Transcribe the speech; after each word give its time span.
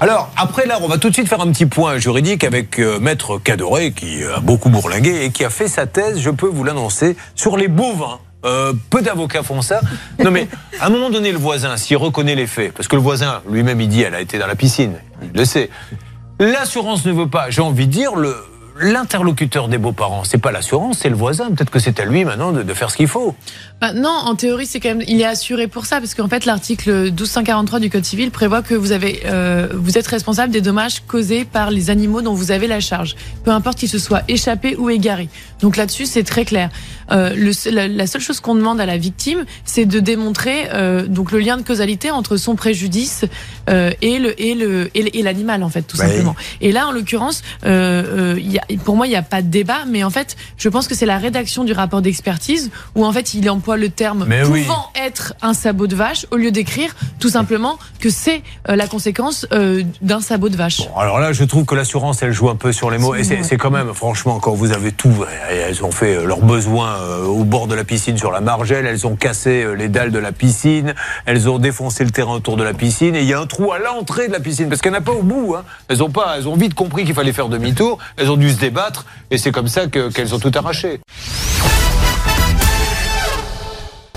Alors, 0.00 0.30
après 0.36 0.64
là, 0.66 0.78
on 0.80 0.86
va 0.86 0.98
tout 0.98 1.08
de 1.08 1.14
suite 1.14 1.28
faire 1.28 1.40
un 1.40 1.50
petit 1.50 1.66
point 1.66 1.98
juridique 1.98 2.44
avec 2.44 2.78
euh, 2.78 3.00
Maître 3.00 3.38
Cadoré, 3.38 3.90
qui 3.90 4.22
a 4.22 4.38
beaucoup 4.38 4.68
bourlingué 4.68 5.24
et 5.24 5.30
qui 5.30 5.44
a 5.44 5.50
fait 5.50 5.66
sa 5.66 5.86
thèse, 5.86 6.20
je 6.20 6.30
peux 6.30 6.46
vous 6.46 6.62
l'annoncer, 6.62 7.16
sur 7.34 7.56
les 7.56 7.66
bovins. 7.66 8.20
Euh, 8.44 8.72
peu 8.90 9.02
d'avocats 9.02 9.42
font 9.42 9.60
ça. 9.60 9.80
Non 10.22 10.30
mais, 10.30 10.46
à 10.80 10.86
un 10.86 10.90
moment 10.90 11.10
donné, 11.10 11.32
le 11.32 11.38
voisin, 11.38 11.76
s'il 11.76 11.96
reconnaît 11.96 12.36
les 12.36 12.46
faits, 12.46 12.72
parce 12.72 12.86
que 12.86 12.94
le 12.94 13.02
voisin 13.02 13.42
lui-même, 13.50 13.80
il 13.80 13.88
dit, 13.88 14.02
elle 14.02 14.14
a 14.14 14.20
été 14.20 14.38
dans 14.38 14.46
la 14.46 14.54
piscine, 14.54 14.94
il 15.20 15.36
le 15.36 15.44
sait. 15.44 15.68
L'assurance 16.38 17.04
ne 17.04 17.10
veut 17.10 17.28
pas, 17.28 17.50
j'ai 17.50 17.62
envie 17.62 17.88
de 17.88 17.92
dire, 17.92 18.14
le, 18.14 18.36
l'interlocuteur 18.80 19.68
des 19.68 19.78
beaux-parents, 19.78 20.24
c'est 20.24 20.38
pas 20.38 20.52
l'assurance, 20.52 20.98
c'est 20.98 21.08
le 21.08 21.16
voisin. 21.16 21.50
Peut-être 21.50 21.70
que 21.70 21.78
c'est 21.78 22.00
à 22.00 22.04
lui 22.04 22.24
maintenant 22.24 22.52
de, 22.52 22.74
faire 22.74 22.90
ce 22.90 22.96
qu'il 22.96 23.08
faut. 23.08 23.34
Bah, 23.80 23.92
non, 23.92 24.10
en 24.10 24.34
théorie, 24.34 24.66
c'est 24.66 24.80
quand 24.80 24.90
même, 24.90 25.02
il 25.06 25.20
est 25.20 25.26
assuré 25.26 25.66
pour 25.68 25.86
ça, 25.86 25.98
parce 25.98 26.14
qu'en 26.14 26.28
fait, 26.28 26.44
l'article 26.44 27.04
1243 27.10 27.80
du 27.80 27.90
Code 27.90 28.04
civil 28.04 28.30
prévoit 28.30 28.62
que 28.62 28.74
vous 28.74 28.92
avez, 28.92 29.22
euh, 29.26 29.68
vous 29.74 29.98
êtes 29.98 30.06
responsable 30.06 30.52
des 30.52 30.60
dommages 30.60 31.02
causés 31.06 31.44
par 31.44 31.70
les 31.70 31.90
animaux 31.90 32.22
dont 32.22 32.34
vous 32.34 32.50
avez 32.50 32.66
la 32.66 32.80
charge, 32.80 33.16
peu 33.44 33.50
importe 33.50 33.78
qu'ils 33.78 33.88
se 33.88 33.98
soient 33.98 34.22
échappés 34.28 34.76
ou 34.76 34.90
égarés. 34.90 35.28
Donc 35.60 35.76
là-dessus, 35.76 36.06
c'est 36.06 36.24
très 36.24 36.44
clair. 36.44 36.70
Euh, 37.10 37.34
le, 37.34 37.86
la, 37.88 38.06
seule 38.06 38.20
chose 38.20 38.40
qu'on 38.40 38.54
demande 38.54 38.80
à 38.80 38.86
la 38.86 38.98
victime, 38.98 39.44
c'est 39.64 39.86
de 39.86 40.00
démontrer 40.00 40.68
euh, 40.72 41.06
donc 41.06 41.32
le 41.32 41.38
lien 41.38 41.56
de 41.56 41.62
causalité 41.62 42.10
entre 42.10 42.36
son 42.36 42.54
préjudice 42.54 43.24
euh, 43.70 43.92
et 44.02 44.18
le 44.18 44.40
et 44.40 44.54
le 44.54 44.90
et 44.94 45.22
l'animal 45.22 45.62
en 45.62 45.68
fait, 45.68 45.82
tout 45.82 45.96
bah 45.96 46.06
simplement. 46.06 46.36
Et 46.60 46.72
là, 46.72 46.86
en 46.88 46.92
l'occurrence, 46.92 47.42
euh, 47.64 48.36
il 48.38 48.52
y 48.52 48.58
a 48.58 48.64
pour 48.76 48.96
moi, 48.96 49.06
il 49.06 49.10
n'y 49.10 49.16
a 49.16 49.22
pas 49.22 49.42
de 49.42 49.48
débat, 49.48 49.84
mais 49.86 50.04
en 50.04 50.10
fait, 50.10 50.36
je 50.56 50.68
pense 50.68 50.88
que 50.88 50.94
c'est 50.94 51.06
la 51.06 51.18
rédaction 51.18 51.64
du 51.64 51.72
rapport 51.72 52.02
d'expertise 52.02 52.70
où 52.94 53.04
en 53.04 53.12
fait, 53.12 53.34
il 53.34 53.48
emploie 53.50 53.76
le 53.76 53.88
terme 53.88 54.26
pouvant 54.44 54.90
être 54.94 55.34
un 55.42 55.54
sabot 55.54 55.86
de 55.86 55.96
vache 55.96 56.26
au 56.30 56.36
lieu 56.36 56.50
d'écrire 56.50 56.94
tout 57.18 57.28
simplement 57.28 57.78
que 58.00 58.10
c'est 58.10 58.42
euh, 58.68 58.76
la 58.76 58.86
conséquence 58.86 59.46
euh, 59.52 59.82
d'un 60.02 60.20
sabot 60.20 60.48
de 60.48 60.56
vache. 60.56 60.82
alors 60.96 61.18
là, 61.18 61.32
je 61.32 61.44
trouve 61.44 61.64
que 61.64 61.74
l'assurance, 61.74 62.22
elle 62.22 62.32
joue 62.32 62.48
un 62.48 62.56
peu 62.56 62.72
sur 62.72 62.90
les 62.90 62.98
mots. 62.98 63.14
Et 63.14 63.24
c'est 63.24 63.56
quand 63.56 63.70
même, 63.70 63.92
franchement, 63.94 64.38
quand 64.38 64.52
vous 64.52 64.72
avez 64.72 64.92
tout, 64.92 65.12
elles 65.50 65.84
ont 65.84 65.90
fait 65.90 66.16
euh, 66.16 66.26
leurs 66.26 66.42
besoins 66.42 66.98
au 67.26 67.44
bord 67.44 67.66
de 67.66 67.74
la 67.74 67.84
piscine 67.84 68.16
sur 68.16 68.30
la 68.30 68.40
margelle, 68.40 68.86
elles 68.86 69.06
ont 69.06 69.16
cassé 69.16 69.66
les 69.76 69.88
dalles 69.88 70.12
de 70.12 70.18
la 70.18 70.32
piscine, 70.32 70.94
elles 71.26 71.48
ont 71.48 71.58
défoncé 71.58 72.04
le 72.04 72.10
terrain 72.10 72.34
autour 72.34 72.56
de 72.56 72.62
la 72.62 72.74
piscine, 72.74 73.14
et 73.14 73.20
il 73.20 73.26
y 73.26 73.32
a 73.32 73.40
un 73.40 73.46
trou 73.46 73.72
à 73.72 73.78
l'entrée 73.78 74.28
de 74.28 74.32
la 74.32 74.40
piscine, 74.40 74.68
parce 74.68 74.80
qu'elles 74.80 74.92
n'ont 74.92 75.00
pas 75.00 75.12
au 75.12 75.22
bout. 75.22 75.54
Hein. 75.56 75.64
Elles 75.88 76.02
ont 76.02 76.10
pas, 76.10 76.34
elles 76.36 76.48
ont 76.48 76.56
vite 76.56 76.74
compris 76.74 77.04
qu'il 77.04 77.14
fallait 77.14 77.32
faire 77.32 77.48
demi-tour, 77.48 77.98
elles 78.16 78.30
ont 78.30 78.36
dû 78.36 78.50
se 78.50 78.57
débattre 78.58 79.06
et 79.30 79.38
c'est 79.38 79.52
comme 79.52 79.68
ça 79.68 79.86
qu'elles 79.86 80.34
ont 80.34 80.38
tout 80.38 80.52
arraché. 80.54 81.00